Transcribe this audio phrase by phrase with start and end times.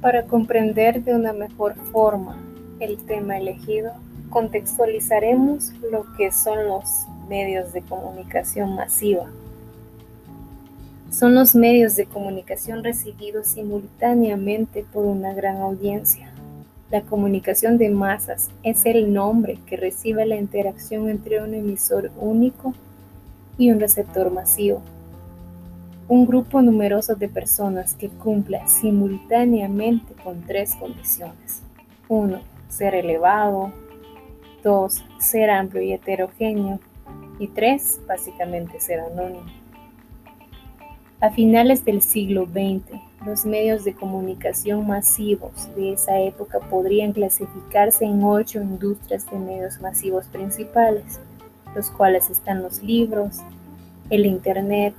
[0.00, 2.38] Para comprender de una mejor forma
[2.78, 3.92] el tema elegido,
[4.30, 6.86] contextualizaremos lo que son los
[7.28, 9.26] medios de comunicación masiva.
[11.10, 16.32] Son los medios de comunicación recibidos simultáneamente por una gran audiencia.
[16.90, 22.72] La comunicación de masas es el nombre que recibe la interacción entre un emisor único
[23.58, 24.80] y un receptor masivo
[26.10, 31.62] un grupo numeroso de personas que cumpla simultáneamente con tres condiciones.
[32.08, 32.40] 1.
[32.68, 33.72] Ser elevado.
[34.64, 35.04] 2.
[35.20, 36.80] Ser amplio y heterogéneo.
[37.38, 38.00] Y 3.
[38.08, 39.46] Básicamente ser anónimo.
[41.20, 42.90] A finales del siglo XX,
[43.24, 49.80] los medios de comunicación masivos de esa época podrían clasificarse en ocho industrias de medios
[49.80, 51.20] masivos principales,
[51.72, 53.38] los cuales están los libros,
[54.08, 54.94] el Internet,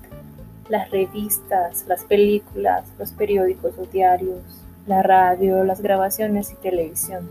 [0.71, 4.41] las revistas, las películas, los periódicos o diarios,
[4.87, 7.27] la radio, las grabaciones y televisión.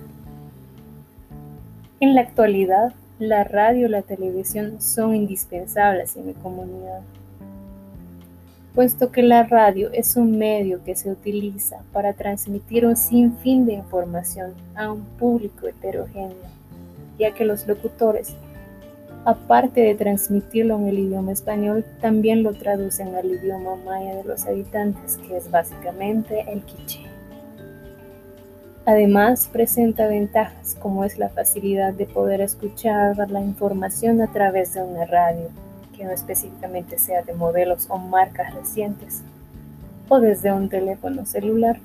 [2.00, 7.00] En la actualidad, la radio y la televisión son indispensables en mi comunidad,
[8.74, 13.72] puesto que la radio es un medio que se utiliza para transmitir un sinfín de
[13.72, 16.36] información a un público heterogéneo,
[17.18, 18.36] ya que los locutores
[19.24, 24.46] aparte de transmitirlo en el idioma español, también lo traducen al idioma maya de los
[24.46, 27.00] habitantes, que es básicamente el quiché.
[28.86, 34.82] Además, presenta ventajas como es la facilidad de poder escuchar la información a través de
[34.82, 35.48] una radio,
[35.96, 39.22] que no específicamente sea de modelos o marcas recientes,
[40.08, 41.78] o desde un teléfono celular.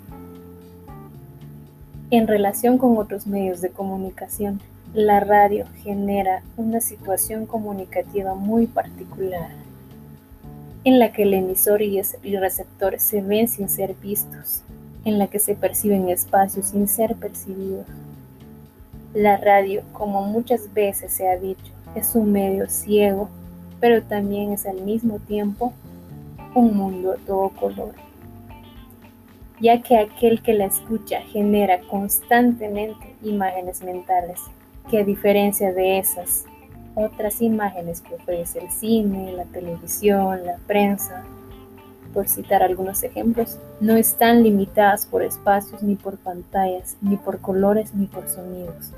[2.12, 4.62] En relación con otros medios de comunicación,
[4.96, 9.50] la radio genera una situación comunicativa muy particular,
[10.86, 14.62] en la que el emisor y el receptor se ven sin ser vistos,
[15.04, 17.86] en la que se perciben espacios sin ser percibidos.
[19.14, 23.28] La radio, como muchas veces se ha dicho, es un medio ciego,
[23.82, 25.74] pero también es al mismo tiempo
[26.54, 27.96] un mundo todo color,
[29.60, 34.40] ya que aquel que la escucha genera constantemente imágenes mentales
[34.90, 36.46] que a diferencia de esas
[36.96, 41.24] otras imágenes que ofrece el cine, la televisión, la prensa,
[42.14, 47.94] por citar algunos ejemplos, no están limitadas por espacios ni por pantallas, ni por colores
[47.94, 48.92] ni por sonidos.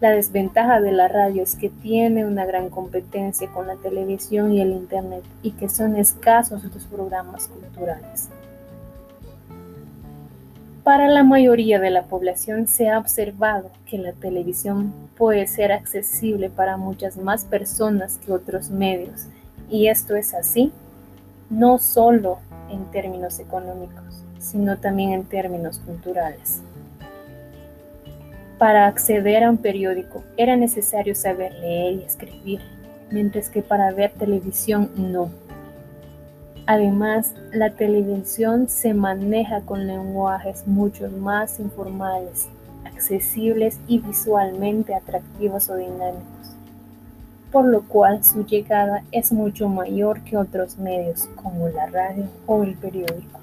[0.00, 4.60] La desventaja de la radio es que tiene una gran competencia con la televisión y
[4.60, 8.28] el Internet y que son escasos los programas culturales.
[10.84, 16.50] Para la mayoría de la población se ha observado que la televisión puede ser accesible
[16.50, 19.28] para muchas más personas que otros medios,
[19.70, 20.72] y esto es así
[21.48, 22.38] no solo
[22.70, 26.60] en términos económicos, sino también en términos culturales.
[28.58, 32.60] Para acceder a un periódico era necesario saber leer y escribir,
[33.10, 35.30] mientras que para ver televisión no.
[36.66, 42.48] Además, la televisión se maneja con lenguajes mucho más informales,
[42.86, 46.56] accesibles y visualmente atractivos o dinámicos,
[47.52, 52.62] por lo cual su llegada es mucho mayor que otros medios como la radio o
[52.62, 53.40] el periódico.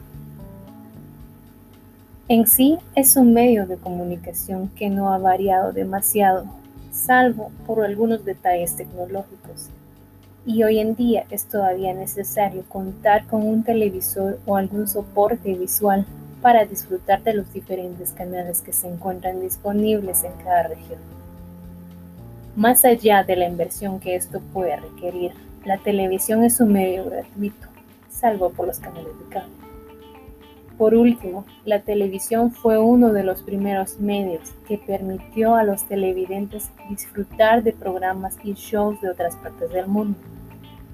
[2.27, 6.45] En sí es un medio de comunicación que no ha variado demasiado,
[6.91, 9.69] salvo por algunos detalles tecnológicos
[10.45, 16.05] y hoy en día es todavía necesario contar con un televisor o algún soporte visual
[16.41, 20.99] para disfrutar de los diferentes canales que se encuentran disponibles en cada región.
[22.55, 27.67] Más allá de la inversión que esto puede requerir, la televisión es un medio gratuito,
[28.09, 29.70] salvo por los canales de cable.
[30.81, 36.71] Por último, la televisión fue uno de los primeros medios que permitió a los televidentes
[36.89, 40.17] disfrutar de programas y shows de otras partes del mundo,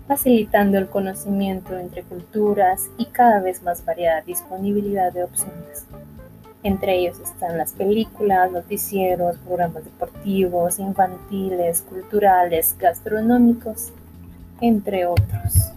[0.05, 5.85] facilitando el conocimiento entre culturas y cada vez más variada disponibilidad de opciones.
[6.63, 13.94] Entre ellos están las películas, noticieros, programas deportivos, infantiles, culturales, gastronómicos,
[14.59, 15.76] entre otros.